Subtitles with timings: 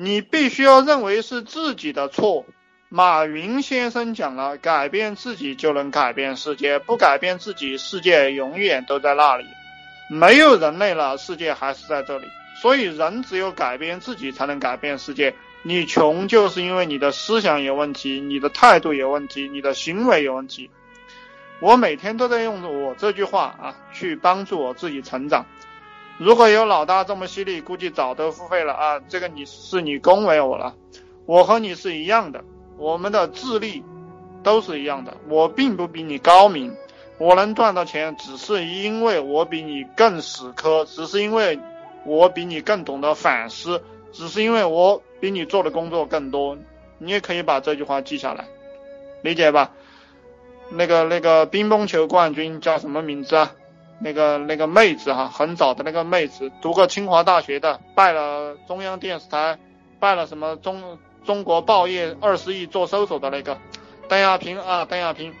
[0.00, 2.46] 你必须要认为是自己的错。
[2.88, 9.44] 马云先生讲了，改变自己就能改变世界，不改变自己，世界永远都在那里，
[10.08, 12.28] 没有人类了，世界还是在这里。
[12.62, 15.34] 所以，人只有改变自己，才能改变世界。
[15.64, 20.70] 你穷，就是因为你的思想有问题，你的态度有问题，你的行为有问题。
[21.58, 25.44] 我每天都在用我这句话啊，去帮助我自己成长。
[26.18, 29.00] 如果有老大这么犀利，估计早都付费了啊！
[29.08, 30.74] 这个你是你恭维我了，
[31.26, 32.42] 我和你是一样的。
[32.76, 33.84] 我们的智力
[34.42, 36.74] 都是一样的，我并不比你高明，
[37.18, 41.58] 我能赚到钱，只是因为我比你更死磕，只是因为
[42.04, 46.58] 我比你更懂得反思，只是因为我比你做的工作更多。
[46.98, 48.44] 你也可以把这句话记下来，
[49.22, 49.70] 理解吧？
[50.70, 53.52] 那个那个乒乓球冠军叫什么名字啊？
[54.00, 59.58] 那个那个妹子哈，很早的那个妹子，读过清华大学的，拜了中央电视台，
[59.98, 60.98] 拜了什么中。
[61.26, 63.58] 中国报业二十亿做搜索的那个
[64.08, 65.34] 邓亚萍啊，邓亚萍，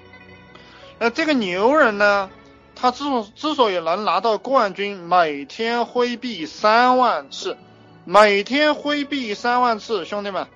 [0.98, 2.28] 那这个牛人呢，
[2.74, 7.56] 他之之所以能拿到冠军，每天挥臂三万次，
[8.04, 10.46] 每天挥臂三万次，兄弟们，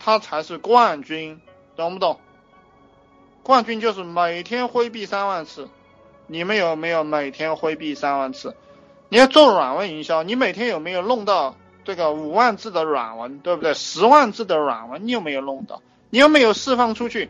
[0.00, 1.40] 他才是冠军，
[1.76, 2.18] 懂不懂？
[3.44, 5.68] 冠军就是每天挥臂三万次，
[6.32, 8.56] 你们有没有每天挥臂三万次？
[9.10, 11.56] 你要做软文营销，你每天有没有弄到？
[11.84, 13.74] 这个五万字的软文，对不对？
[13.74, 15.82] 十万字的软文，你有没有弄到？
[16.08, 17.28] 你有没有释放出去？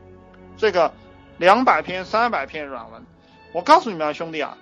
[0.56, 0.92] 这个
[1.36, 3.04] 两百篇、三百篇软文，
[3.52, 4.56] 我告诉你们啊，兄弟啊，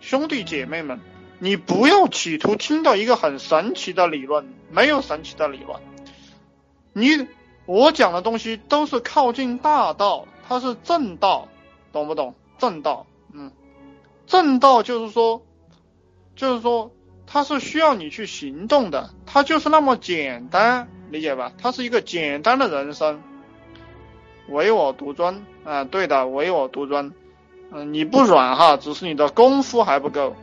[0.00, 0.98] 兄弟姐妹们，
[1.38, 5.78] 你不要企图听到一个很神奇的理论，没有神奇的理论。
[6.94, 7.28] 你
[7.66, 11.48] 我讲的东西都是靠近大道，它是正道，
[11.92, 12.34] 懂不懂？
[12.56, 13.50] 正道，嗯，
[14.26, 15.42] 正道就是说，
[16.36, 16.90] 就是说。
[17.26, 21.52] 它是需要你去行动的，它就是那么简单，理解吧？
[21.56, 23.22] 它是一个简单的人生，
[24.50, 27.14] 唯我独尊啊，对的，唯我独尊。
[27.72, 30.36] 嗯，你不软哈，只是你的功夫还不够。